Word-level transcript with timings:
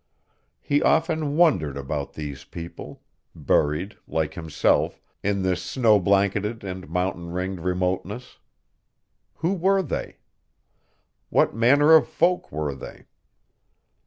He 0.59 0.81
often 0.81 1.37
wondered 1.37 1.77
about 1.77 2.13
these 2.13 2.43
people, 2.43 3.03
buried, 3.35 3.97
like 4.07 4.33
himself, 4.33 4.99
in 5.21 5.43
this 5.43 5.61
snow 5.61 5.99
blanketed 5.99 6.63
and 6.63 6.89
mountain 6.89 7.31
ringed 7.31 7.59
remoteness. 7.59 8.39
Who 9.35 9.53
were 9.53 9.83
they? 9.83 10.17
What 11.29 11.53
manner 11.53 11.93
of 11.95 12.07
folk 12.07 12.51
were 12.51 12.73
they? 12.73 13.05